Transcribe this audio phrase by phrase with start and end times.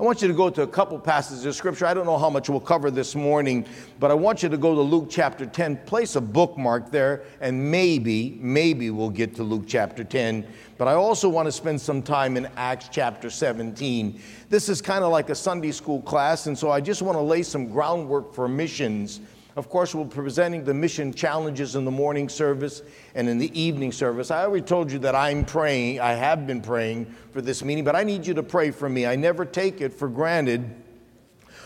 [0.00, 1.84] I want you to go to a couple passages of scripture.
[1.84, 3.66] I don't know how much we'll cover this morning,
[3.98, 5.76] but I want you to go to Luke chapter 10.
[5.84, 10.46] Place a bookmark there, and maybe, maybe we'll get to Luke chapter 10.
[10.78, 14.18] But I also want to spend some time in Acts chapter 17.
[14.48, 17.22] This is kind of like a Sunday school class, and so I just want to
[17.22, 19.20] lay some groundwork for missions
[19.56, 22.82] of course, we're presenting the mission challenges in the morning service
[23.14, 24.30] and in the evening service.
[24.30, 27.96] I already told you that I'm praying, I have been praying for this meeting, but
[27.96, 29.06] I need you to pray for me.
[29.06, 30.68] I never take it for granted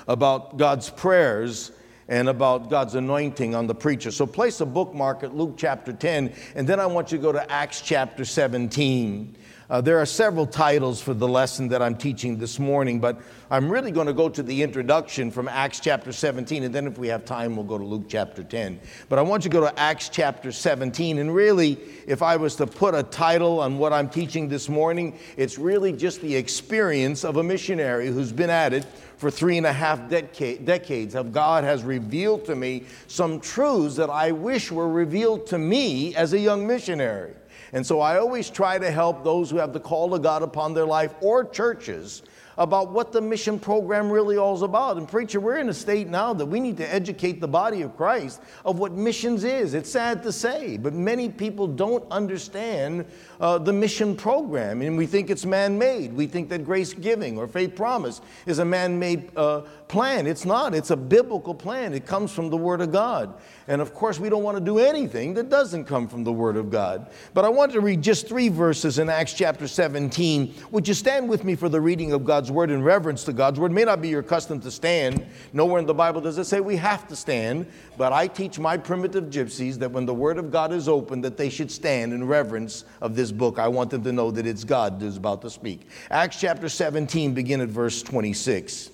[0.09, 1.73] about God's prayers
[2.09, 4.11] and about God's anointing on the preacher.
[4.11, 7.33] So place a bookmark at Luke chapter 10, and then I want you to go
[7.33, 9.37] to Acts chapter 17.
[9.71, 13.19] Uh, there are several titles for the lesson that I'm teaching this morning, but
[13.51, 16.99] I'm really going to go to the introduction from Acts chapter 17, and then if
[16.99, 18.79] we have time, we'll go to Luke chapter 10.
[19.09, 22.57] But I want you to go to Acts chapter 17, and really, if I was
[22.57, 27.25] to put a title on what I'm teaching this morning, it's really just the experience
[27.25, 28.85] of a missionary who's been at it
[29.17, 34.11] for three and a half decades of God has revealed to me some truths that
[34.11, 37.33] I wish were revealed to me as a young missionary.
[37.75, 40.75] And so I always try to help those who have the call of God upon
[40.75, 42.23] their life or churches
[42.57, 44.97] about what the mission program really all is about.
[44.97, 47.97] And preacher, we're in a state now that we need to educate the body of
[47.97, 49.75] Christ of what missions is.
[49.75, 53.07] It's sad to say, but many people don't understand
[53.41, 56.13] uh, the mission program, and we think it's man-made.
[56.13, 60.27] We think that grace giving or faith promise is a man-made uh, plan.
[60.27, 60.75] It's not.
[60.75, 61.95] It's a biblical plan.
[61.95, 63.35] It comes from the Word of God.
[63.67, 66.57] And of course, we don't want to do anything that doesn't come from the Word
[66.57, 67.11] of God.
[67.33, 70.55] But I want to read just three verses in Acts chapter 17.
[70.71, 73.59] Would you stand with me for the reading of God's Word in reverence to God's
[73.59, 73.71] Word?
[73.71, 75.25] It may not be your custom to stand.
[75.53, 77.67] Nowhere in the Bible does it say we have to stand.
[77.97, 81.37] But I teach my primitive gypsies that when the Word of God is open, that
[81.37, 83.59] they should stand in reverence of this book.
[83.59, 85.89] I want them to know that it's God who's about to speak.
[86.11, 88.91] Acts chapter 17, begin at verse 26.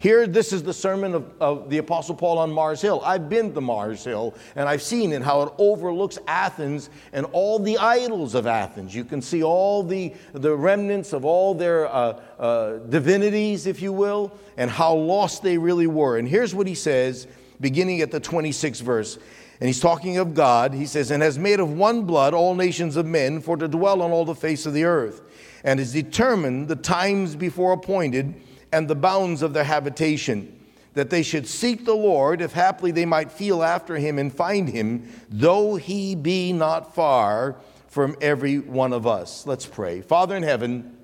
[0.00, 3.02] Here, this is the sermon of, of, the Apostle Paul on Mars Hill.
[3.04, 7.58] I've been to Mars Hill and I've seen it, how it overlooks Athens and all
[7.58, 8.94] the idols of Athens.
[8.94, 13.92] You can see all the, the remnants of all their uh, uh, divinities, if you
[13.92, 16.16] will, and how lost they really were.
[16.16, 17.26] And here's what he says,
[17.60, 19.18] beginning at the 26th verse.
[19.60, 20.72] And he's talking of God.
[20.72, 24.00] He says, And has made of one blood all nations of men for to dwell
[24.00, 25.20] on all the face of the earth,
[25.62, 28.34] and has determined the times before appointed
[28.72, 30.58] and the bounds of their habitation,
[30.94, 34.68] that they should seek the Lord, if haply they might feel after him and find
[34.68, 37.56] him, though he be not far
[37.88, 39.46] from every one of us.
[39.46, 40.00] Let's pray.
[40.00, 40.96] Father in heaven,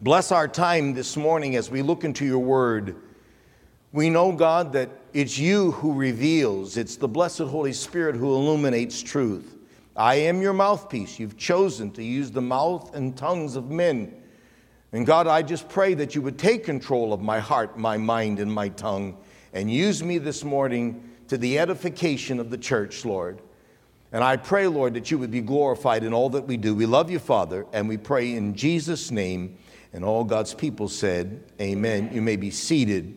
[0.00, 2.96] bless our time this morning as we look into your word.
[3.92, 9.02] We know, God, that it's you who reveals, it's the blessed Holy Spirit who illuminates
[9.02, 9.56] truth.
[9.94, 11.18] I am your mouthpiece.
[11.18, 14.22] You've chosen to use the mouth and tongues of men
[14.92, 18.38] and God, I just pray that you would take control of my heart, my mind,
[18.38, 19.16] and my tongue
[19.54, 23.40] and use me this morning to the edification of the church, Lord.
[24.12, 26.74] And I pray, Lord, that you would be glorified in all that we do.
[26.74, 29.56] We love you, Father, and we pray in Jesus' name.
[29.94, 32.10] And all God's people said, Amen.
[32.12, 33.16] You may be seated.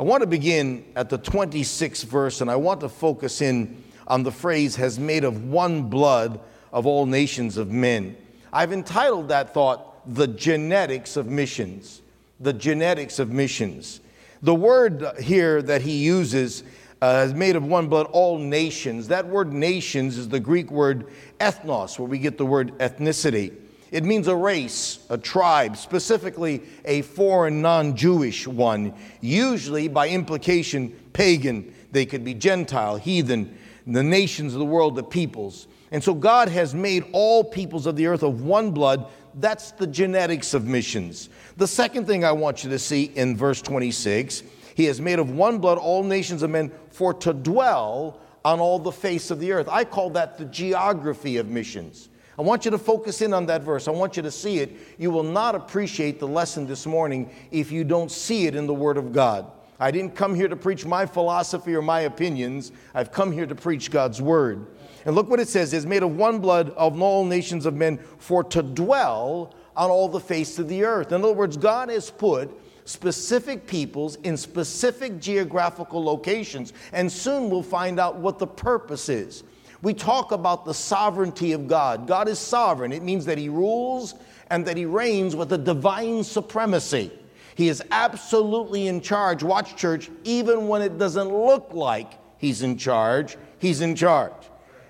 [0.00, 4.22] I want to begin at the 26th verse, and I want to focus in on
[4.22, 6.40] the phrase, has made of one blood
[6.72, 8.16] of all nations of men.
[8.50, 12.00] I've entitled that thought, the genetics of missions.
[12.40, 14.00] The genetics of missions.
[14.40, 16.64] The word here that he uses
[17.02, 19.08] uh, made of one blood, all nations.
[19.08, 21.08] That word nations is the Greek word
[21.40, 23.54] ethnos, where we get the word ethnicity.
[23.90, 30.90] It means a race, a tribe, specifically a foreign, non Jewish one, usually by implication
[31.12, 31.74] pagan.
[31.92, 33.56] They could be Gentile, heathen,
[33.86, 35.66] the nations of the world, the peoples.
[35.90, 39.86] And so God has made all peoples of the earth of one blood that's the
[39.86, 41.28] genetics of missions.
[41.56, 44.42] The second thing I want you to see in verse 26
[44.74, 48.78] He has made of one blood all nations of men for to dwell on all
[48.78, 49.68] the face of the earth.
[49.68, 52.08] I call that the geography of missions.
[52.40, 53.86] I want you to focus in on that verse.
[53.86, 54.74] I want you to see it.
[54.96, 58.72] You will not appreciate the lesson this morning if you don't see it in the
[58.72, 59.52] Word of God.
[59.78, 62.72] I didn't come here to preach my philosophy or my opinions.
[62.94, 64.68] I've come here to preach God's Word.
[65.04, 67.98] And look what it says is made of one blood of all nations of men
[68.16, 71.12] for to dwell on all the face of the earth.
[71.12, 72.50] In other words, God has put
[72.86, 79.44] specific peoples in specific geographical locations, and soon we'll find out what the purpose is.
[79.82, 82.06] We talk about the sovereignty of God.
[82.06, 84.14] God is sovereign, it means that He rules
[84.50, 87.10] and that He reigns with a divine supremacy.
[87.54, 89.42] He is absolutely in charge.
[89.42, 94.32] Watch, church, even when it doesn't look like He's in charge, He's in charge.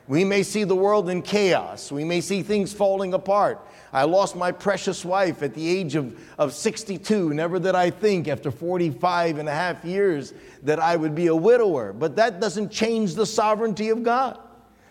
[0.09, 1.93] We may see the world in chaos.
[1.93, 3.65] We may see things falling apart.
[3.93, 7.33] I lost my precious wife at the age of, of 62.
[7.33, 10.35] Never did I think after 45 and a half years
[10.65, 11.93] that I would be a widower.
[11.93, 14.41] But that doesn't change the sovereignty of God.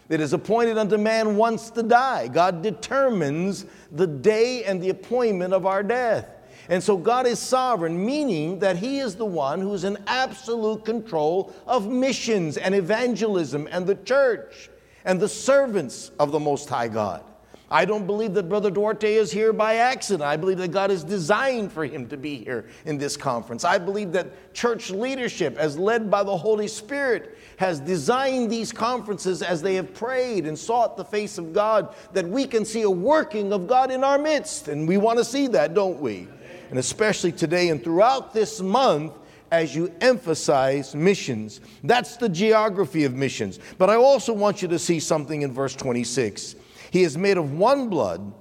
[0.09, 2.27] It is appointed unto man once to die.
[2.27, 6.27] God determines the day and the appointment of our death.
[6.67, 11.53] And so God is sovereign, meaning that He is the one who's in absolute control
[11.65, 14.69] of missions and evangelism and the church
[15.05, 17.23] and the servants of the Most High God.
[17.71, 20.23] I don't believe that Brother Duarte is here by accident.
[20.23, 23.63] I believe that God has designed for him to be here in this conference.
[23.63, 29.43] I believe that church leadership, as led by the Holy Spirit, has designed these conferences
[29.43, 32.89] as they have prayed and sought the face of God, that we can see a
[32.89, 34.67] working of God in our midst.
[34.67, 36.27] And we want to see that, don't we?
[36.71, 39.13] And especially today and throughout this month,
[39.51, 41.61] as you emphasize missions.
[41.83, 43.59] That's the geography of missions.
[43.77, 46.55] But I also want you to see something in verse 26.
[46.91, 48.33] He is made of one blood,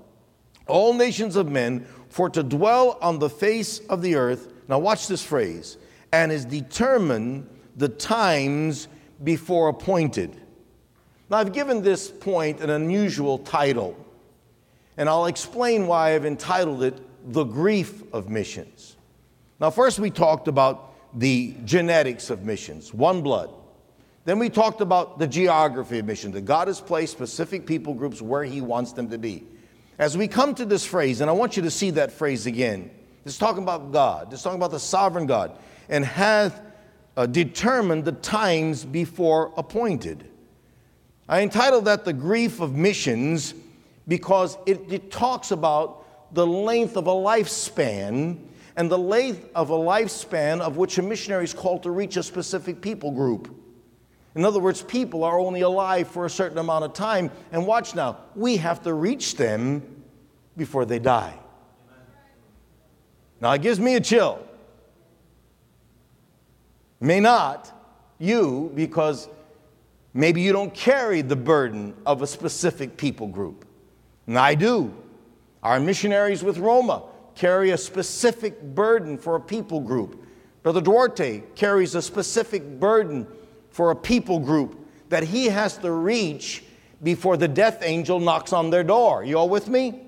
[0.67, 4.53] all nations of men, for to dwell on the face of the earth.
[4.69, 5.77] Now, watch this phrase
[6.13, 8.89] and is determined the times
[9.23, 10.37] before appointed.
[11.31, 13.97] Now, I've given this point an unusual title,
[14.97, 16.99] and I'll explain why I've entitled it
[17.33, 18.97] The Grief of Missions.
[19.61, 23.51] Now, first, we talked about the genetics of missions, one blood.
[24.29, 28.21] Then we talked about the geography of mission, that God has placed specific people groups
[28.21, 29.47] where He wants them to be.
[29.99, 32.91] As we come to this phrase, and I want you to see that phrase again,
[33.25, 35.57] it's talking about God, it's talking about the sovereign God,
[35.89, 36.61] and hath
[37.17, 40.29] uh, determined the times before appointed.
[41.27, 43.55] I entitled that The Grief of Missions
[44.09, 48.37] because it, it talks about the length of a lifespan
[48.77, 52.23] and the length of a lifespan of which a missionary is called to reach a
[52.23, 53.55] specific people group.
[54.39, 57.33] In other words, people are only alive for a certain amount of time.
[57.51, 59.83] And watch now, we have to reach them
[60.57, 61.35] before they die.
[63.41, 64.39] Now, it gives me a chill.
[67.01, 67.73] May not
[68.21, 69.29] you, because
[70.15, 73.67] maybe you don't carry the burden of a specific people group.
[74.29, 74.95] And I do.
[75.65, 77.03] Our missionaries with Roma
[77.35, 80.25] carry a specific burden for a people group.
[80.63, 83.27] Brother Duarte carries a specific burden
[83.71, 84.77] for a people group
[85.09, 86.65] that he has to reach
[87.03, 89.25] before the death angel knocks on their door.
[89.25, 90.03] You all with me?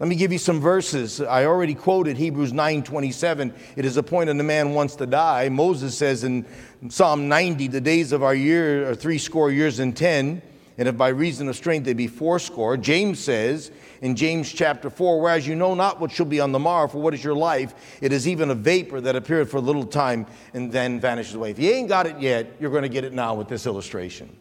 [0.00, 1.20] Let me give you some verses.
[1.20, 3.54] I already quoted Hebrews 9:27.
[3.76, 5.48] It is appointed a man wants to die.
[5.48, 6.44] Moses says in
[6.88, 10.42] Psalm 90, the days of our year are three score years and ten,
[10.76, 12.76] and if by reason of strength they be fourscore.
[12.76, 16.58] James says in James chapter 4, whereas you know not what shall be on the
[16.58, 17.98] morrow, for what is your life?
[18.00, 21.50] It is even a vapor that appeareth for a little time and then vanishes away.
[21.50, 24.36] If you ain't got it yet, you're going to get it now with this illustration.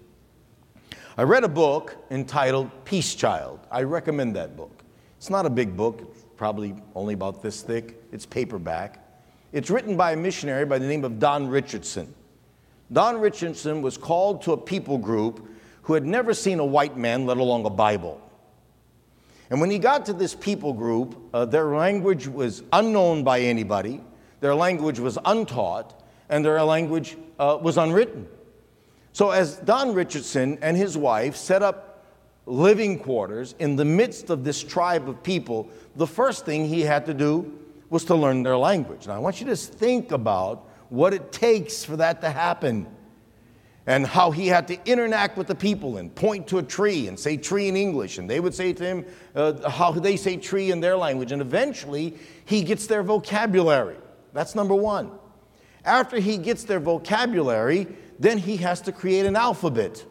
[1.15, 3.59] I read a book entitled Peace Child.
[3.69, 4.83] I recommend that book.
[5.17, 8.01] It's not a big book, it's probably only about this thick.
[8.11, 8.99] It's paperback.
[9.51, 12.13] It's written by a missionary by the name of Don Richardson.
[12.91, 15.47] Don Richardson was called to a people group
[15.83, 18.19] who had never seen a white man, let alone a Bible.
[19.49, 24.01] And when he got to this people group, uh, their language was unknown by anybody,
[24.39, 28.27] their language was untaught, and their language uh, was unwritten.
[29.11, 32.05] So, as Don Richardson and his wife set up
[32.45, 37.05] living quarters in the midst of this tribe of people, the first thing he had
[37.05, 37.59] to do
[37.89, 39.05] was to learn their language.
[39.05, 42.87] Now, I want you to think about what it takes for that to happen
[43.85, 47.19] and how he had to interact with the people and point to a tree and
[47.19, 50.71] say tree in English, and they would say to him uh, how they say tree
[50.71, 51.31] in their language.
[51.31, 53.97] And eventually, he gets their vocabulary.
[54.31, 55.11] That's number one.
[55.83, 57.87] After he gets their vocabulary,
[58.19, 60.05] then he has to create an alphabet.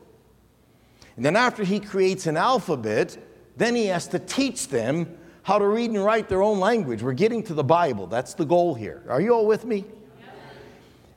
[1.16, 3.16] And then, after he creates an alphabet,
[3.56, 7.02] then he has to teach them how to read and write their own language.
[7.02, 8.06] We're getting to the Bible.
[8.06, 9.02] That's the goal here.
[9.08, 9.84] Are you all with me?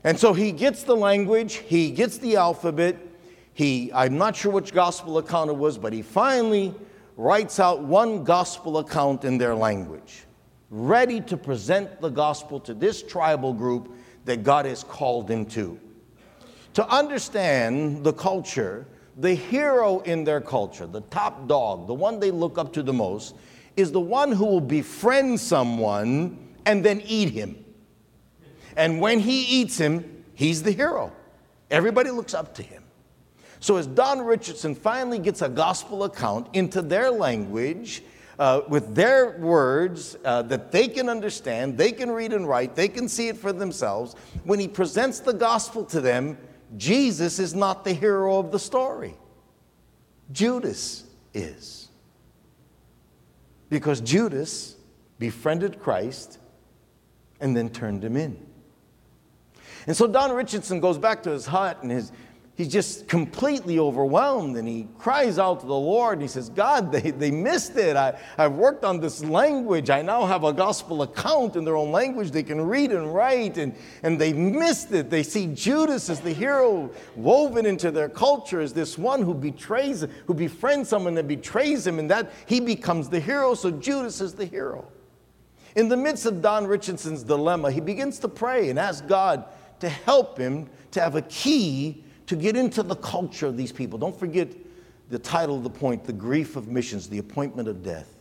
[0.05, 2.95] And so he gets the language, he gets the alphabet.
[3.53, 6.75] He, I'm not sure which gospel account it was, but he finally
[7.17, 10.25] writes out one gospel account in their language,
[10.69, 13.95] ready to present the gospel to this tribal group
[14.25, 15.79] that God has called him to.
[16.75, 18.85] To understand the culture,
[19.17, 22.93] the hero in their culture, the top dog, the one they look up to the
[22.93, 23.33] most,
[23.75, 27.64] is the one who will befriend someone and then eat him.
[28.75, 31.11] And when he eats him, he's the hero.
[31.71, 32.83] Everybody looks up to him.
[33.59, 38.03] So, as Don Richardson finally gets a gospel account into their language,
[38.37, 42.87] uh, with their words uh, that they can understand, they can read and write, they
[42.87, 46.37] can see it for themselves, when he presents the gospel to them,
[46.77, 49.15] Jesus is not the hero of the story.
[50.31, 51.87] Judas is.
[53.69, 54.75] Because Judas
[55.17, 56.39] befriended Christ
[57.39, 58.44] and then turned him in.
[59.87, 62.11] And so Don Richardson goes back to his hut and his,
[62.55, 66.91] he's just completely overwhelmed and he cries out to the Lord and he says, God,
[66.91, 67.95] they, they missed it.
[67.95, 69.91] I, I've worked on this language.
[69.91, 73.57] I now have a gospel account in their own language they can read and write,
[73.57, 75.11] and, and they missed it.
[75.11, 80.03] They see Judas as the hero woven into their culture as this one who betrays,
[80.25, 83.53] who befriends someone that betrays him, and that he becomes the hero.
[83.53, 84.87] So Judas is the hero.
[85.75, 89.43] In the midst of Don Richardson's dilemma, he begins to pray and ask God
[89.79, 93.99] to help him to have a key to get into the culture of these people.
[93.99, 94.49] Don't forget
[95.09, 98.15] the title of the point The Grief of Missions, the Appointment of Death.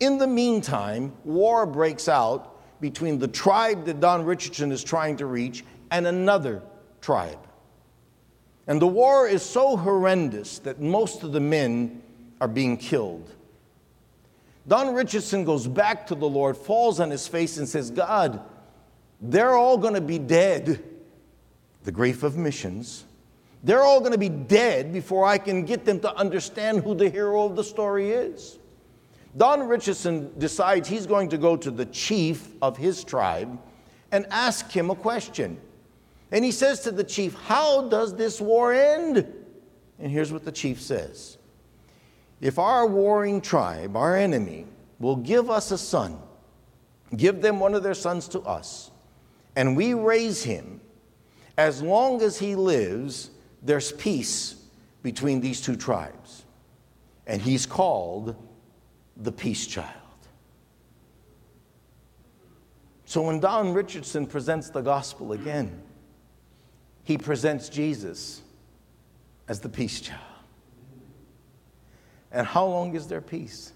[0.00, 5.26] In the meantime, war breaks out between the tribe that Don Richardson is trying to
[5.26, 6.62] reach and another
[7.00, 7.38] tribe.
[8.66, 12.02] And the war is so horrendous that most of the men
[12.40, 13.30] are being killed.
[14.68, 18.40] Don Richardson goes back to the Lord, falls on his face, and says, God,
[19.20, 20.82] they're all going to be dead.
[21.84, 23.04] The grief of missions.
[23.62, 27.10] They're all going to be dead before I can get them to understand who the
[27.10, 28.58] hero of the story is.
[29.36, 33.58] Don Richardson decides he's going to go to the chief of his tribe
[34.12, 35.60] and ask him a question.
[36.32, 39.18] And he says to the chief, How does this war end?
[39.98, 41.38] And here's what the chief says
[42.40, 44.66] If our warring tribe, our enemy,
[44.98, 46.18] will give us a son,
[47.16, 48.90] give them one of their sons to us,
[49.56, 50.80] and we raise him,
[51.58, 53.30] as long as he lives,
[53.62, 54.56] there's peace
[55.02, 56.44] between these two tribes.
[57.26, 58.34] And he's called
[59.16, 59.94] the peace child.
[63.04, 65.82] So when Don Richardson presents the gospel again,
[67.04, 68.42] he presents Jesus
[69.48, 70.20] as the peace child.
[72.30, 73.72] And how long is there peace?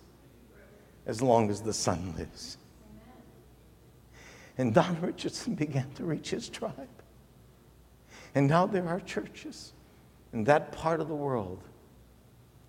[1.06, 2.58] As long as the son lives.
[4.56, 6.88] And Don Richardson began to reach his tribe.
[8.34, 9.72] And now there are churches
[10.32, 11.60] in that part of the world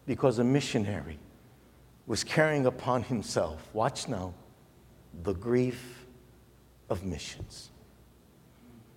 [0.05, 1.17] because a missionary
[2.05, 4.33] was carrying upon himself, watch now,
[5.23, 6.05] the grief
[6.89, 7.71] of missions.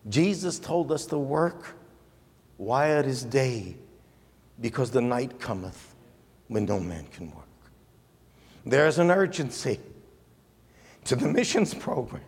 [0.09, 1.75] Jesus told us to work
[2.59, 3.77] while it is day,
[4.61, 5.95] because the night cometh
[6.49, 7.45] when no man can work.
[8.67, 9.79] There's an urgency
[11.05, 12.23] to the missions program.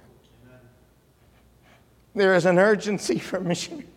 [2.20, 3.88] There is an urgency for missionaries.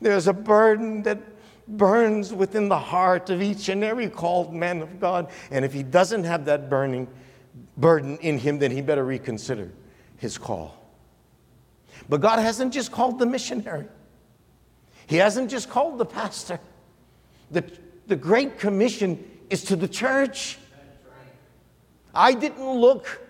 [0.00, 1.20] There's a burden that
[1.68, 5.30] burns within the heart of each and every called man of God.
[5.52, 7.06] And if he doesn't have that burning
[7.76, 9.70] burden in him, then he better reconsider
[10.16, 10.76] his call.
[12.08, 13.86] But God hasn't just called the missionary,
[15.06, 16.58] He hasn't just called the pastor.
[17.52, 17.62] The,
[18.08, 20.58] the Great Commission is to the church.
[22.12, 23.20] I didn't look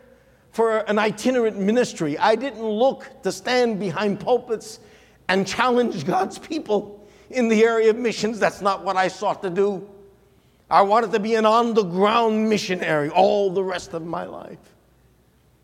[0.52, 2.16] for an itinerant ministry.
[2.18, 4.80] I didn't look to stand behind pulpits
[5.28, 8.38] and challenge God's people in the area of missions.
[8.38, 9.88] That's not what I sought to do.
[10.70, 14.58] I wanted to be an on the ground missionary all the rest of my life.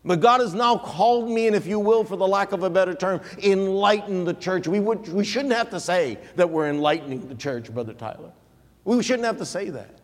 [0.05, 2.69] But God has now called me, and if you will, for the lack of a
[2.69, 4.67] better term, enlighten the church.
[4.67, 8.31] We, would, we shouldn't have to say that we're enlightening the church, Brother Tyler.
[8.85, 9.99] We shouldn't have to say that.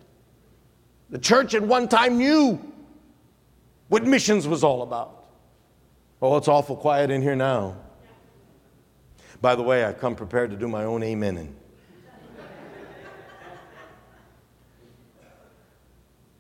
[1.12, 2.60] The church at one time knew
[3.88, 5.26] what missions was all about.
[6.22, 7.78] Oh, it's awful quiet in here now.
[9.42, 11.56] By the way, I've come prepared to do my own amen.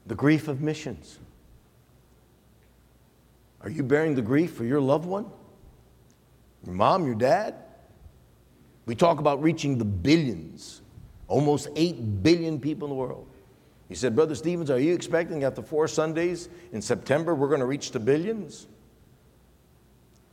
[0.07, 1.19] the grief of missions.
[3.61, 5.25] Are you bearing the grief for your loved one?
[6.65, 7.55] Your mom, your dad?
[8.85, 10.81] We talk about reaching the billions,
[11.27, 13.27] almost 8 billion people in the world.
[13.87, 17.65] He said, Brother Stevens, are you expecting after four Sundays in September we're going to
[17.65, 18.67] reach the billions?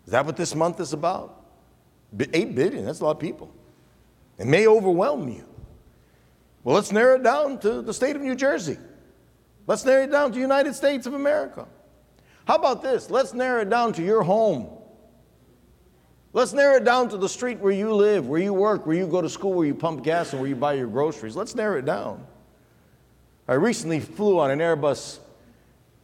[0.06, 1.38] Is that what this month is about?
[2.18, 3.52] 8 billion, that's a lot of people.
[4.38, 5.46] It may overwhelm you.
[6.64, 8.78] Well, let's narrow it down to the state of New Jersey.
[9.66, 11.66] Let's narrow it down to the United States of America.
[12.46, 13.10] How about this?
[13.10, 14.68] Let's narrow it down to your home.
[16.32, 19.06] Let's narrow it down to the street where you live, where you work, where you
[19.06, 21.36] go to school, where you pump gas, and where you buy your groceries.
[21.36, 22.26] Let's narrow it down.
[23.52, 25.18] I recently flew on an Airbus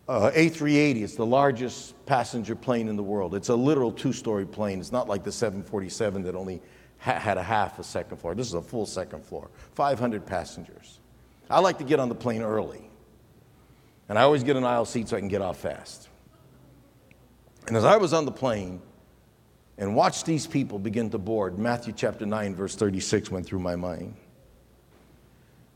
[0.06, 1.02] uh, A380.
[1.02, 3.34] It's the largest passenger plane in the world.
[3.34, 4.80] It's a literal two story plane.
[4.80, 6.60] It's not like the 747 that only
[6.98, 8.34] ha- had a half a second floor.
[8.34, 10.98] This is a full second floor, 500 passengers.
[11.48, 12.90] I like to get on the plane early.
[14.10, 16.10] And I always get an aisle seat so I can get off fast.
[17.66, 18.82] And as I was on the plane
[19.78, 23.74] and watched these people begin to board, Matthew chapter 9, verse 36 went through my
[23.74, 24.16] mind.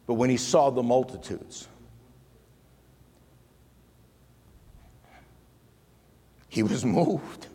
[0.06, 1.68] But when he saw the multitudes,
[6.48, 7.46] he was moved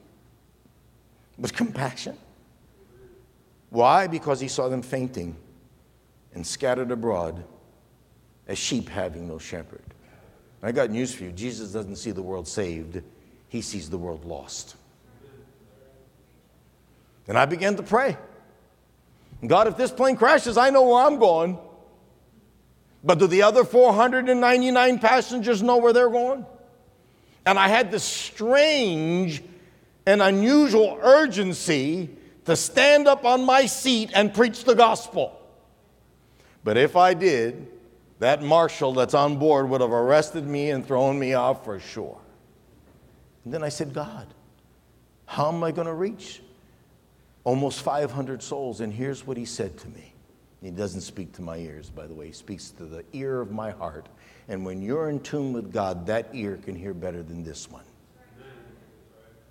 [1.37, 2.17] with compassion.
[3.69, 4.07] Why?
[4.07, 5.35] Because he saw them fainting
[6.33, 7.43] and scattered abroad
[8.47, 9.83] as sheep having no shepherd.
[10.63, 13.01] I got news for you Jesus doesn't see the world saved,
[13.49, 14.75] he sees the world lost.
[17.27, 18.17] And I began to pray
[19.45, 21.59] God, if this plane crashes, I know where I'm going.
[23.07, 26.45] But do the other 499 passengers know where they're going?
[27.45, 29.41] And I had this strange
[30.05, 32.09] and unusual urgency
[32.43, 35.39] to stand up on my seat and preach the gospel.
[36.65, 37.67] But if I did,
[38.19, 42.19] that marshal that's on board would have arrested me and thrown me off for sure.
[43.45, 44.27] And then I said, God,
[45.25, 46.41] how am I going to reach
[47.45, 48.81] almost 500 souls?
[48.81, 50.11] And here's what he said to me.
[50.61, 53.51] He doesn't speak to my ears, by the way, he speaks to the ear of
[53.51, 54.07] my heart.
[54.47, 57.83] And when you're in tune with God, that ear can hear better than this one.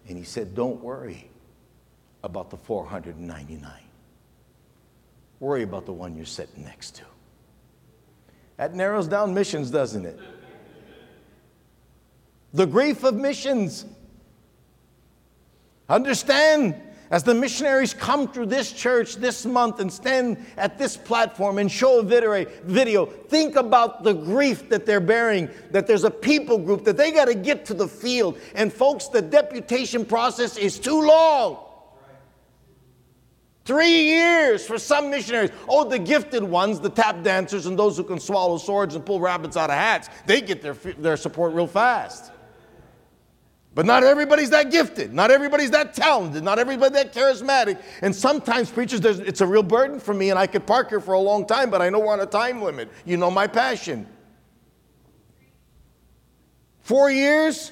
[0.08, 1.30] And he said, Don't worry
[2.24, 3.70] about the 499.
[5.38, 7.02] Worry about the one you're sitting next to.
[8.56, 10.18] That narrows down missions, doesn't it?
[12.54, 13.84] The grief of missions.
[15.88, 21.58] Understand as the missionaries come through this church this month and stand at this platform
[21.58, 26.58] and show a video, think about the grief that they're bearing, that there's a people
[26.58, 28.38] group that they got to get to the field.
[28.54, 31.62] And folks, the deputation process is too long.
[33.64, 35.50] Three years for some missionaries.
[35.68, 39.18] Oh, the gifted ones, the tap dancers, and those who can swallow swords and pull
[39.18, 42.30] rabbits out of hats, they get their, their support real fast.
[43.76, 45.12] But not everybody's that gifted.
[45.12, 46.42] Not everybody's that talented.
[46.42, 47.78] Not everybody that charismatic.
[48.00, 51.12] And sometimes preachers, it's a real burden for me, and I could park here for
[51.12, 52.88] a long time, but I know we're on a time limit.
[53.04, 54.06] You know my passion.
[56.80, 57.70] Four years,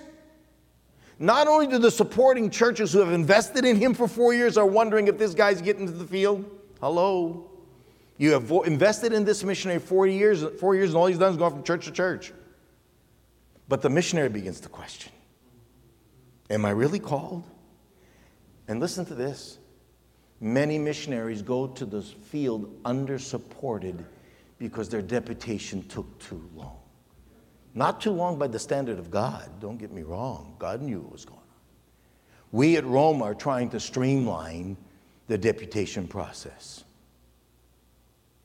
[1.18, 4.66] not only do the supporting churches who have invested in him for four years are
[4.66, 6.44] wondering if this guy's getting to the field.
[6.81, 7.50] Hello.
[8.18, 11.38] You have invested in this missionary four years, four years, and all he's done is
[11.38, 12.35] gone from church to church.
[13.70, 15.13] But the missionary begins to question
[16.50, 17.44] Am I really called?
[18.68, 19.59] And listen to this
[20.40, 24.04] many missionaries go to the field under supported
[24.59, 26.78] because their deputation took too long.
[27.74, 30.54] Not too long by the standard of God, don't get me wrong.
[30.59, 31.44] God knew what was going on.
[32.52, 34.76] We at Roma are trying to streamline
[35.26, 36.85] the deputation process.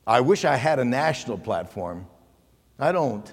[0.06, 2.06] I wish I had a national platform.
[2.78, 3.32] I don't.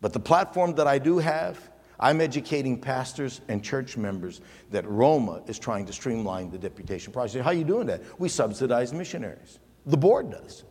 [0.00, 5.42] But the platform that I do have, I'm educating pastors and church members that Roma
[5.46, 7.42] is trying to streamline the deputation process.
[7.42, 8.02] How are you doing that?
[8.18, 9.58] We subsidize missionaries.
[9.86, 10.64] The board does.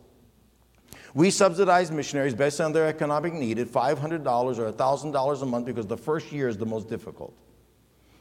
[1.14, 5.86] We subsidize missionaries based on their economic need at $500 or $1,000 a month because
[5.86, 7.34] the first year is the most difficult.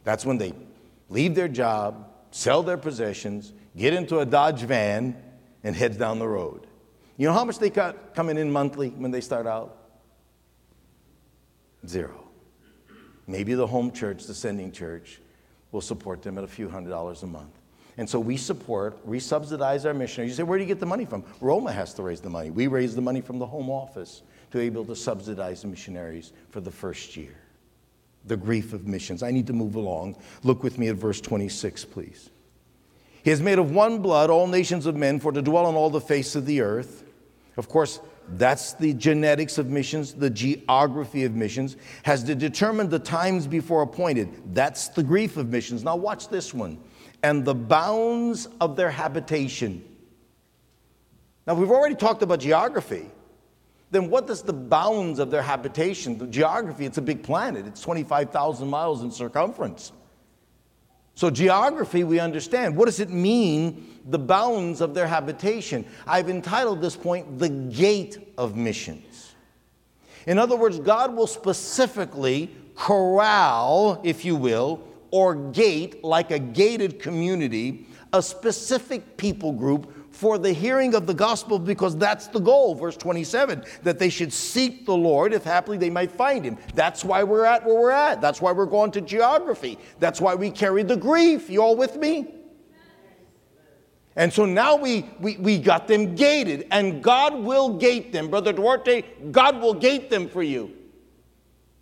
[0.04, 0.54] That's when they
[1.10, 5.16] leave their job, sell their possessions, get into a Dodge van,
[5.64, 6.68] and head down the road.
[7.18, 9.78] You know how much they got coming in monthly when they start out?
[11.86, 12.21] Zero.
[13.32, 15.22] Maybe the home church, the sending church,
[15.72, 17.58] will support them at a few hundred dollars a month.
[17.98, 20.32] And so we support, we subsidize our missionaries.
[20.32, 21.24] You say, where do you get the money from?
[21.40, 22.50] Roma has to raise the money.
[22.50, 26.34] We raise the money from the home office to be able to subsidize the missionaries
[26.50, 27.36] for the first year.
[28.26, 29.24] The grief of missions.
[29.24, 30.18] I need to move along.
[30.44, 32.30] Look with me at verse 26, please.
[33.24, 35.90] He has made of one blood all nations of men for to dwell on all
[35.90, 37.04] the face of the earth.
[37.58, 43.00] Of course, that's the genetics of missions, the geography of missions, has to determine the
[43.00, 44.30] times before appointed.
[44.54, 45.84] That's the grief of missions.
[45.84, 46.80] Now, watch this one
[47.24, 49.84] and the bounds of their habitation.
[51.46, 53.08] Now, we've already talked about geography.
[53.92, 56.18] Then, what does the bounds of their habitation?
[56.18, 59.92] The geography, it's a big planet, it's 25,000 miles in circumference.
[61.16, 62.76] So, geography, we understand.
[62.76, 65.86] What does it mean, the bounds of their habitation?
[66.08, 69.36] I've entitled this point, The Gate of Missions.
[70.26, 77.00] In other words, God will specifically corral, if you will, or gate, like a gated
[77.00, 82.76] community, a specific people group for the hearing of the gospel because that's the goal.
[82.76, 86.58] Verse 27 that they should seek the Lord if happily they might find him.
[86.76, 88.22] That's why we're at where we're at.
[88.22, 89.78] That's why we're going to geography.
[90.00, 91.50] That's why we carry the grief.
[91.50, 92.36] You all with me?
[94.16, 98.30] And so now we, we, we got them gated, and God will gate them.
[98.30, 100.74] Brother Duarte, God will gate them for you.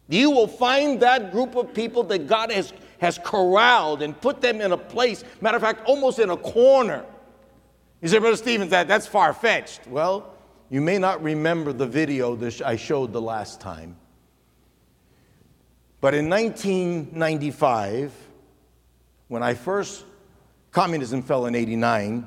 [0.07, 4.61] You will find that group of people that God has has corralled and put them
[4.61, 7.05] in a place, matter of fact, almost in a corner.
[8.01, 9.85] You say, Brother Stevens, that, that's far fetched.
[9.87, 10.33] Well,
[10.69, 13.97] you may not remember the video that I showed the last time.
[15.99, 18.13] But in 1995,
[19.27, 20.05] when I first,
[20.71, 22.25] communism fell in 89,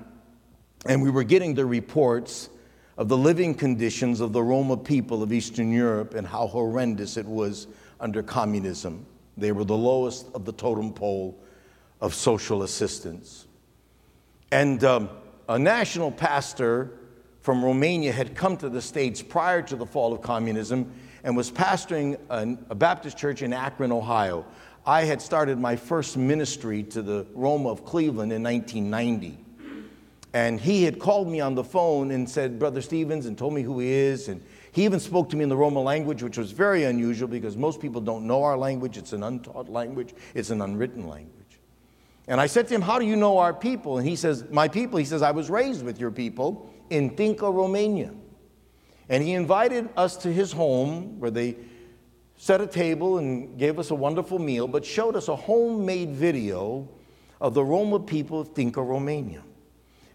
[0.84, 2.50] and we were getting the reports
[2.98, 7.24] of the living conditions of the Roma people of Eastern Europe and how horrendous it
[7.24, 7.66] was
[7.98, 9.06] under communism.
[9.38, 11.38] They were the lowest of the totem pole
[12.02, 13.46] of social assistance.
[14.50, 15.08] And um,
[15.52, 16.92] a national pastor
[17.42, 20.90] from Romania had come to the States prior to the fall of communism
[21.24, 24.46] and was pastoring a Baptist church in Akron, Ohio.
[24.86, 29.38] I had started my first ministry to the Roma of Cleveland in 1990.
[30.32, 33.60] And he had called me on the phone and said, Brother Stevens, and told me
[33.60, 34.28] who he is.
[34.28, 37.58] And he even spoke to me in the Roma language, which was very unusual because
[37.58, 38.96] most people don't know our language.
[38.96, 41.41] It's an untaught language, it's an unwritten language.
[42.28, 43.98] And I said to him, How do you know our people?
[43.98, 47.52] And he says, My people, he says, I was raised with your people in Tinca,
[47.52, 48.12] Romania.
[49.08, 51.56] And he invited us to his home where they
[52.36, 56.88] set a table and gave us a wonderful meal, but showed us a homemade video
[57.40, 59.42] of the Roma people of Tinca, Romania.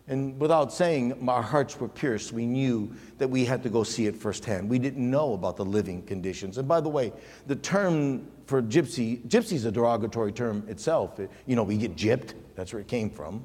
[0.09, 2.31] And without saying, our hearts were pierced.
[2.31, 4.69] We knew that we had to go see it firsthand.
[4.69, 6.57] We didn't know about the living conditions.
[6.57, 7.11] And by the way,
[7.47, 11.19] the term for gypsy, gypsy is a derogatory term itself.
[11.45, 13.43] You know, we get gypped, that's where it came from.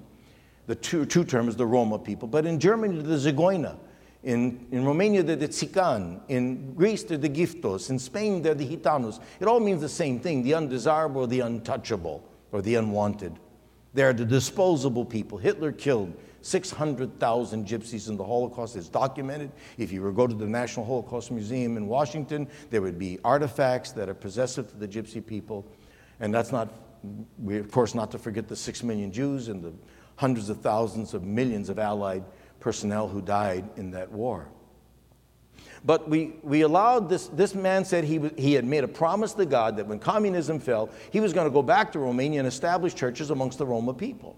[0.67, 2.29] The two, two terms, the Roma people.
[2.29, 3.77] But in Germany, the Zigeuner.
[4.23, 6.21] In, in Romania, they're the Tsikan.
[6.29, 7.91] In Greece, they're the Giftos.
[7.91, 9.19] In Spain, they're the Gitanos.
[9.41, 12.23] It all means the same thing the undesirable, the untouchable,
[12.53, 13.37] or the unwanted.
[13.95, 15.39] They're the disposable people.
[15.39, 18.77] Hitler killed 600,000 gypsies in the Holocaust.
[18.77, 19.53] It's documented.
[19.79, 23.19] If you were to go to the National Holocaust Museum in Washington, there would be
[23.25, 25.67] artifacts that are possessive to the gypsy people.
[26.21, 26.73] And that's not,
[27.39, 29.73] we, of course, not to forget the six million Jews and the
[30.17, 32.25] hundreds of thousands of millions of Allied
[32.61, 34.49] personnel who died in that war.
[35.85, 39.45] But we, we allowed this, this man said he, he had made a promise to
[39.45, 42.95] God that when communism fell, he was going to go back to Romania and establish
[42.95, 44.37] churches amongst the Roma people.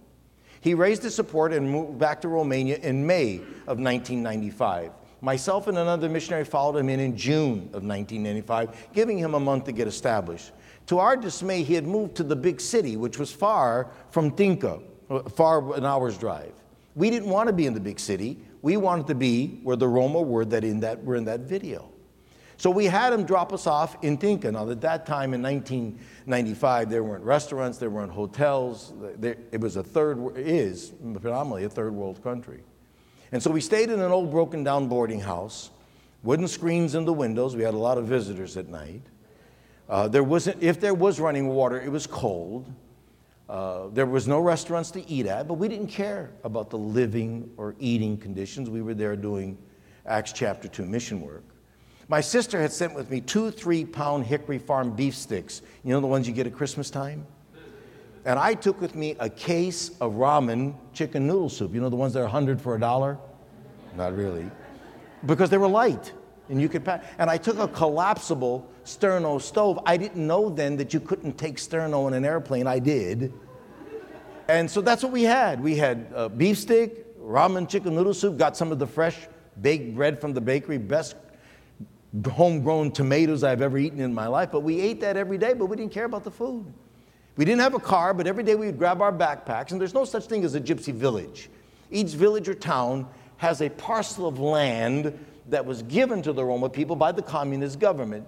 [0.61, 4.93] He raised his support and moved back to Romania in May of 1995.
[5.21, 9.65] Myself and another missionary followed him in in June of 1995, giving him a month
[9.65, 10.53] to get established.
[10.87, 14.83] To our dismay, he had moved to the big city, which was far from Tinca,
[15.11, 16.53] uh, far an hour's drive.
[16.95, 18.39] We didn't want to be in the big city.
[18.65, 21.91] We wanted to be where the Roma were that in that were in that video.
[22.57, 24.51] So we had him drop us off in Tinca.
[24.51, 28.95] Now, at that time in 1995, there weren't restaurants, there weren't hotels.
[29.19, 32.63] There, it was a third, is predominantly a third world country.
[33.33, 35.69] And so we stayed in an old broken down boarding house,
[36.23, 37.55] wooden screens in the windows.
[37.55, 39.03] We had a lot of visitors at night.
[39.91, 42.73] Uh, there wasn't, if there was running water, it was cold.
[43.49, 47.51] Uh, there was no restaurants to eat at, but we didn't care about the living
[47.57, 48.71] or eating conditions.
[48.71, 49.59] We were there doing
[50.07, 51.45] Acts chapter 2 mission work.
[52.09, 55.63] My sister had sent with me two three pound Hickory Farm beef sticks.
[55.83, 57.27] You know the ones you get at Christmas time?
[58.27, 61.75] And I took with me a case of ramen chicken noodle soup.
[61.75, 63.19] You know the ones that are 100 for a dollar?
[63.97, 64.51] Not really.
[65.27, 66.13] Because they were light
[66.49, 67.05] and you could pack.
[67.19, 69.79] And I took a collapsible sterno stove.
[69.87, 72.67] I didn't know then that you couldn't take sterno in an airplane.
[72.67, 73.33] I did.
[74.49, 75.63] And so that's what we had.
[75.63, 79.17] We had uh, a beef stick, ramen chicken noodle soup, got some of the fresh
[79.61, 81.17] baked bread from the bakery, best
[82.31, 84.51] homegrown tomatoes I've ever eaten in my life.
[84.53, 86.67] But we ate that every day, but we didn't care about the food.
[87.37, 89.95] We didn't have a car, but every day we would grab our backpacks, and there's
[89.95, 91.51] no such thing as a gypsy village.
[91.91, 96.69] Each village or town has a parcel of land that was given to the Roma
[96.69, 98.27] people by the communist government.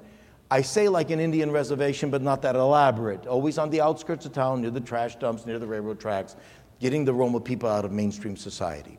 [0.50, 3.26] I say like an Indian reservation, but not that elaborate.
[3.26, 6.36] Always on the outskirts of town, near the trash dumps, near the railroad tracks,
[6.78, 8.98] getting the Roma people out of mainstream society.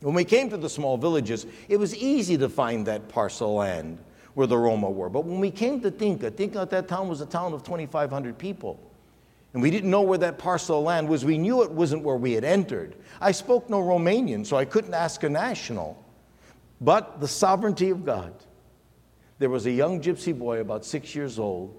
[0.00, 3.98] When we came to the small villages, it was easy to find that parcel land
[4.34, 5.08] where the Roma were.
[5.08, 8.36] But when we came to Tinca, Tinca at that town was a town of 2,500
[8.36, 8.78] people.
[9.54, 11.24] And we didn't know where that parcel of land was.
[11.24, 12.96] We knew it wasn't where we had entered.
[13.20, 15.96] I spoke no Romanian, so I couldn't ask a national.
[16.80, 18.34] But the sovereignty of God.
[19.38, 21.78] There was a young gypsy boy, about six years old,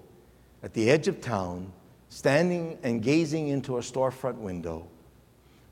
[0.62, 1.72] at the edge of town,
[2.08, 4.88] standing and gazing into a storefront window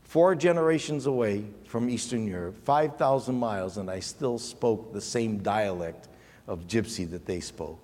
[0.07, 6.09] four generations away from Eastern Europe, 5,000 miles, and I still spoke the same dialect
[6.47, 7.83] of Gypsy that they spoke.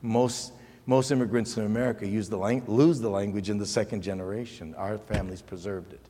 [0.00, 0.52] Most,
[0.86, 4.74] most immigrants in America use the lang- lose the language in the second generation.
[4.76, 6.00] Our families preserved it.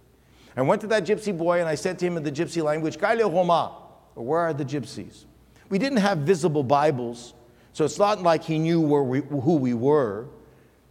[0.57, 2.97] I went to that Gypsy boy and I said to him in the Gypsy language,
[2.97, 3.73] Kaile Homa,
[4.17, 5.25] or where are the Gypsies?
[5.69, 7.35] We didn't have visible Bibles,
[7.73, 10.27] so it's not like he knew we, who we were,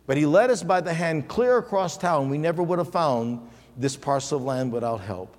[0.05, 2.29] but he led us by the hand clear across town.
[2.29, 5.37] We never would have found this parcel of land without help.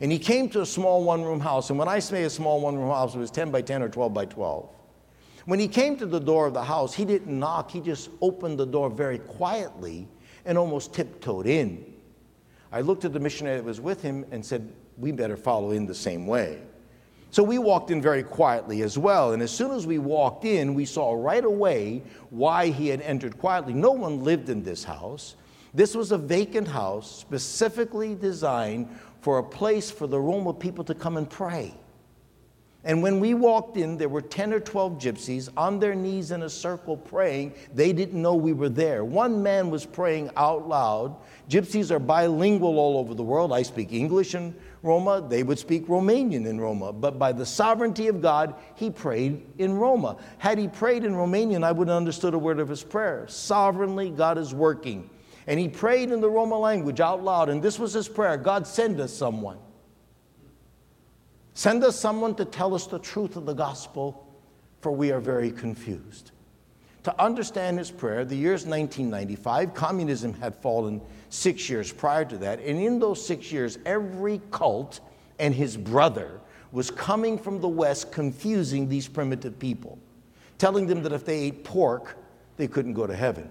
[0.00, 1.70] And he came to a small one room house.
[1.70, 3.88] And when I say a small one room house, it was 10 by 10 or
[3.88, 4.68] 12 by 12.
[5.44, 8.58] When he came to the door of the house, he didn't knock, he just opened
[8.58, 10.06] the door very quietly
[10.44, 11.84] and almost tiptoed in.
[12.72, 15.86] I looked at the missionary that was with him and said, We better follow in
[15.86, 16.62] the same way.
[17.32, 19.32] So we walked in very quietly as well.
[19.32, 23.38] And as soon as we walked in, we saw right away why he had entered
[23.38, 23.72] quietly.
[23.72, 25.36] No one lived in this house.
[25.72, 28.88] This was a vacant house specifically designed
[29.20, 31.72] for a place for the Roma people to come and pray.
[32.82, 36.44] And when we walked in, there were 10 or 12 gypsies on their knees in
[36.44, 37.52] a circle praying.
[37.74, 39.04] They didn't know we were there.
[39.04, 41.14] One man was praying out loud.
[41.48, 43.52] Gypsies are bilingual all over the world.
[43.52, 46.92] I speak English in Roma, they would speak Romanian in Roma.
[46.92, 50.16] But by the sovereignty of God, he prayed in Roma.
[50.38, 53.26] Had he prayed in Romanian, I wouldn't have understood a word of his prayer.
[53.28, 55.10] Sovereignly, God is working.
[55.46, 58.66] And he prayed in the Roma language out loud, and this was his prayer God,
[58.66, 59.58] send us someone.
[61.54, 64.26] Send us someone to tell us the truth of the gospel,
[64.80, 66.30] for we are very confused.
[67.04, 72.58] To understand his prayer, the year's 1995, communism had fallen six years prior to that,
[72.60, 75.00] and in those six years, every cult
[75.38, 76.40] and his brother
[76.72, 79.98] was coming from the West confusing these primitive people,
[80.58, 82.16] telling them that if they ate pork,
[82.56, 83.48] they couldn't go to heaven,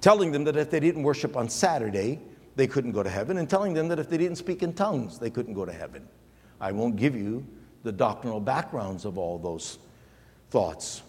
[0.00, 2.20] telling them that if they didn't worship on Saturday,
[2.56, 5.18] they couldn't go to heaven, and telling them that if they didn't speak in tongues,
[5.18, 6.06] they couldn't go to heaven.
[6.60, 7.46] I won't give you
[7.84, 9.78] the doctrinal backgrounds of all those
[10.50, 11.02] thoughts.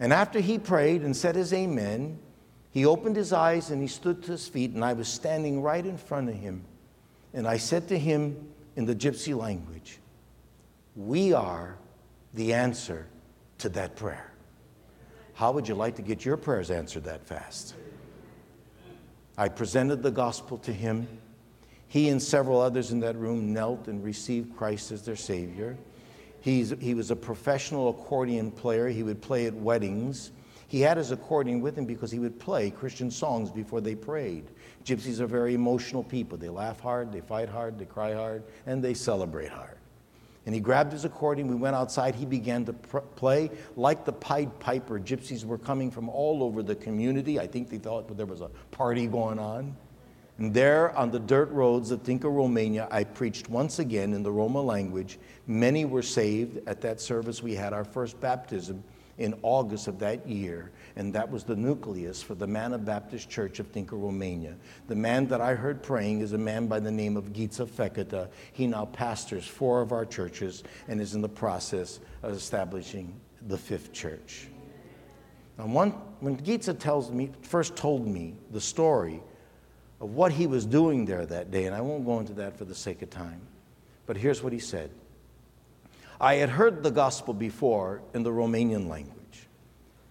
[0.00, 2.18] And after he prayed and said his amen,
[2.72, 5.84] he opened his eyes and he stood to his feet, and I was standing right
[5.84, 6.64] in front of him.
[7.34, 9.98] And I said to him in the gypsy language,
[10.94, 11.76] We are
[12.34, 13.06] the answer
[13.58, 14.32] to that prayer.
[15.34, 17.74] How would you like to get your prayers answered that fast?
[19.36, 21.08] I presented the gospel to him.
[21.88, 25.76] He and several others in that room knelt and received Christ as their Savior.
[26.40, 28.88] He's, he was a professional accordion player.
[28.88, 30.30] He would play at weddings.
[30.70, 34.44] He had his accordion with him because he would play Christian songs before they prayed.
[34.84, 36.38] Gypsies are very emotional people.
[36.38, 39.78] They laugh hard, they fight hard, they cry hard, and they celebrate hard.
[40.46, 41.48] And he grabbed his accordion.
[41.48, 42.14] We went outside.
[42.14, 45.00] He began to pr- play like the Pied Piper.
[45.00, 47.40] Gypsies were coming from all over the community.
[47.40, 49.76] I think they thought there was a party going on.
[50.38, 54.30] And there on the dirt roads of Tinca, Romania, I preached once again in the
[54.30, 55.18] Roma language.
[55.48, 56.60] Many were saved.
[56.68, 58.84] At that service, we had our first baptism
[59.20, 63.60] in August of that year, and that was the nucleus for the Manna Baptist Church
[63.60, 64.56] of Tinca, Romania.
[64.88, 68.28] The man that I heard praying is a man by the name of Gitza Feketa.
[68.52, 73.14] He now pastors four of our churches and is in the process of establishing
[73.46, 74.48] the fifth church.
[75.58, 79.22] Now, one, when Gitza tells me, first told me the story
[80.00, 82.64] of what he was doing there that day, and I won't go into that for
[82.64, 83.42] the sake of time,
[84.06, 84.90] but here's what he said.
[86.20, 89.48] I had heard the gospel before in the Romanian language,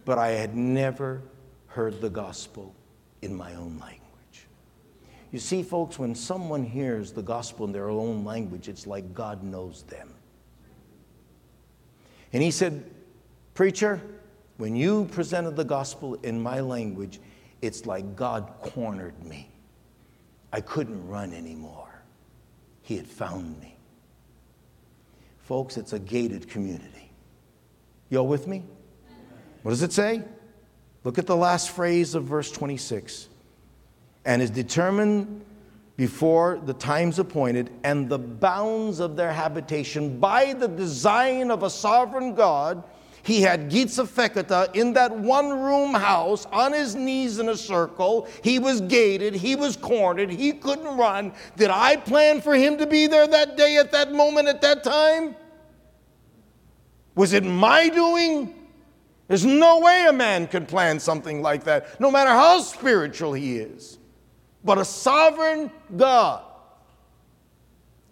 [0.05, 1.21] but I had never
[1.67, 2.73] heard the gospel
[3.21, 3.99] in my own language.
[5.31, 9.43] You see, folks, when someone hears the gospel in their own language, it's like God
[9.43, 10.15] knows them.
[12.33, 12.89] And he said,
[13.53, 14.01] Preacher,
[14.57, 17.19] when you presented the gospel in my language,
[17.61, 19.49] it's like God cornered me.
[20.51, 22.01] I couldn't run anymore.
[22.81, 23.75] He had found me.
[25.49, 27.09] Folks, it's a gated community.
[28.11, 28.63] Y'all with me?
[29.63, 30.21] What does it say?
[31.03, 33.29] Look at the last phrase of verse 26.
[34.25, 35.43] And is determined
[35.97, 41.69] before the times appointed and the bounds of their habitation by the design of a
[41.71, 42.83] sovereign God
[43.23, 48.27] he had Gitza Feketa in that one room house on his knees in a circle.
[48.43, 51.33] He was gated, he was cornered, he couldn't run.
[51.57, 54.83] Did I plan for him to be there that day, at that moment, at that
[54.83, 55.35] time?
[57.15, 58.55] Was it my doing?
[59.27, 63.57] There's no way a man can plan something like that, no matter how spiritual he
[63.57, 63.99] is.
[64.63, 66.43] But a sovereign God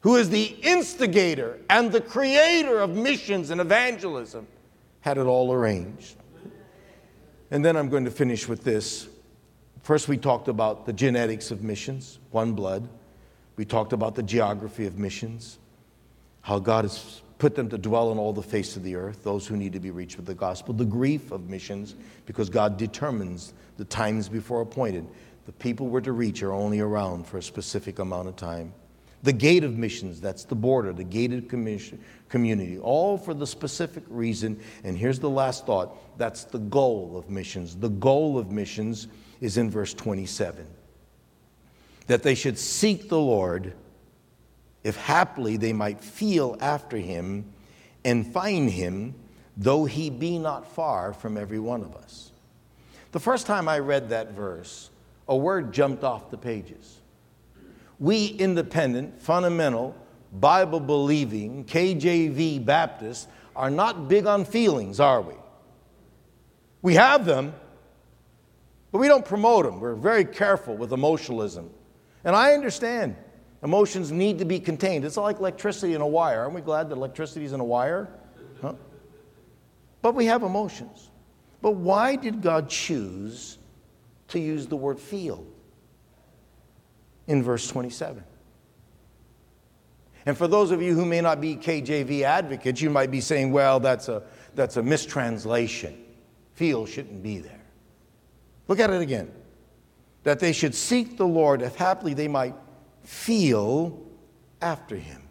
[0.02, 4.48] who is the instigator and the creator of missions and evangelism
[5.02, 6.16] had it all arranged.
[7.52, 9.08] And then I'm going to finish with this.
[9.84, 12.90] First, we talked about the genetics of missions, one blood.
[13.56, 15.60] We talked about the geography of missions,
[16.42, 19.48] how God has put them to dwell on all the face of the earth, those
[19.48, 23.54] who need to be reached with the gospel, the grief of missions, because God determines
[23.78, 25.08] the times before appointed.
[25.46, 28.74] The people we're to reach are only around for a specific amount of time.
[29.24, 34.60] The gate of missions, that's the border, the gated community, all for the specific reason.
[34.84, 37.76] And here's the last thought that's the goal of missions.
[37.76, 39.08] The goal of missions
[39.42, 40.68] is in verse 27
[42.08, 43.74] that they should seek the Lord
[44.84, 47.46] if haply they might feel after him
[48.06, 49.14] and find him,
[49.58, 52.32] though he be not far from every one of us.
[53.12, 54.90] The first time I read that verse,
[55.28, 56.97] a word jumped off the pages.
[58.00, 59.96] We independent, fundamental,
[60.34, 65.34] Bible believing, KJV Baptists are not big on feelings, are we?
[66.82, 67.54] We have them,
[68.92, 69.80] but we don't promote them.
[69.80, 71.70] We're very careful with emotionalism.
[72.24, 73.16] And I understand.
[73.64, 75.04] Emotions need to be contained.
[75.04, 76.42] It's like electricity in a wire.
[76.42, 78.08] Aren't we glad that electricity is in a wire?
[78.62, 78.74] Huh?
[80.02, 81.10] But we have emotions.
[81.62, 83.58] But why did God choose
[84.28, 85.44] to use the word feel
[87.28, 88.24] in verse 27?
[90.26, 93.52] And for those of you who may not be KJV advocates, you might be saying,
[93.52, 94.24] well, that's a,
[94.56, 96.04] that's a mistranslation.
[96.54, 97.62] Feel shouldn't be there.
[98.68, 99.32] Look at it again.
[100.24, 102.56] That they should seek the Lord, if haply they might
[103.04, 104.06] feel
[104.62, 105.22] after him.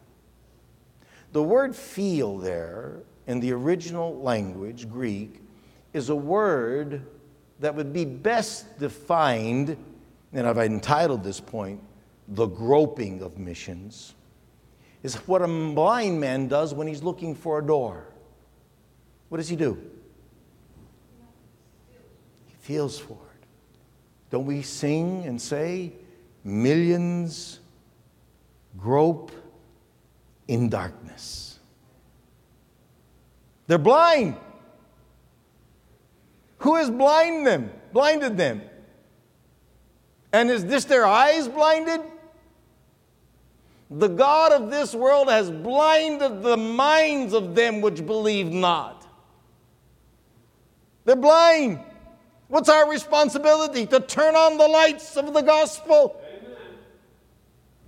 [1.32, 5.42] The word feel there in the original language, Greek,
[5.92, 7.04] is a word
[7.60, 9.76] that would be best defined,
[10.32, 11.80] and I've entitled this point,
[12.28, 14.14] The Groping of Missions,
[15.02, 18.06] is what a blind man does when he's looking for a door.
[19.28, 19.78] What does he do?
[22.46, 23.46] He feels for it.
[24.30, 25.92] Don't we sing and say,
[26.44, 27.58] Millions
[28.78, 29.32] grope
[30.46, 31.58] in darkness.
[33.66, 34.36] They're blind.
[36.58, 37.70] Who has blinded them?
[37.92, 38.62] Blinded them.
[40.36, 42.02] And is this their eyes blinded?
[43.90, 49.06] The God of this world has blinded the minds of them which believe not.
[51.06, 51.80] They're blind.
[52.48, 53.86] What's our responsibility?
[53.86, 56.20] To turn on the lights of the gospel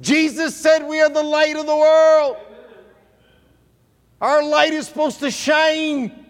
[0.00, 2.36] Jesus said we are the light of the world.
[4.22, 6.24] Our light is supposed to shine,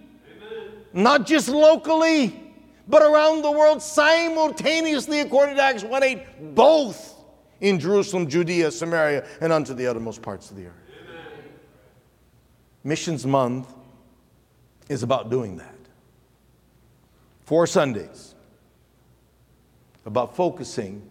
[0.92, 2.47] not just locally,
[2.88, 7.14] but around the world simultaneously, according to Acts 1 8, both
[7.60, 10.74] in Jerusalem, Judea, Samaria, and unto the uttermost parts of the earth.
[12.82, 13.72] Missions Month
[14.88, 15.74] is about doing that.
[17.44, 18.34] Four Sundays
[20.06, 21.02] about focusing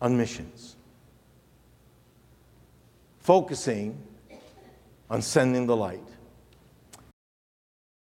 [0.00, 0.76] on missions
[3.26, 4.00] focusing
[5.10, 6.05] on sending the light.